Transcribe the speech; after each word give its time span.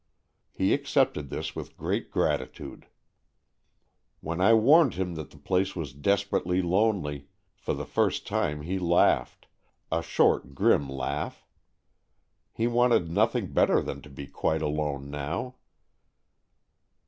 He 0.51 0.73
accepted 0.73 1.29
this 1.29 1.55
with 1.55 1.77
great 1.77 2.09
gratitude. 2.09 2.87
.When 4.19 4.41
I 4.41 4.55
warned 4.55 4.95
him 4.95 5.13
that 5.13 5.29
the 5.29 5.37
place 5.37 5.75
was 5.75 5.93
desperately 5.93 6.59
lonely, 6.59 7.27
for 7.55 7.75
the 7.75 7.85
first 7.85 8.25
time 8.25 8.63
he 8.63 8.79
laughed— 8.79 9.45
a 9.91 10.01
short 10.01 10.55
grim 10.55 10.89
laugh. 10.89 11.45
He 12.51 12.65
wanted 12.65 13.11
nothing 13.11 13.53
better 13.53 13.75
than 13.79 14.01
to 14.01 14.09
AN 14.09 14.13
EXCHANGE 14.13 14.25
OF 14.25 14.31
SOULS 14.31 14.33
187 14.33 14.33
be 14.33 14.39
quite 14.41 14.61
alone 15.07 15.11
now. 15.11 15.55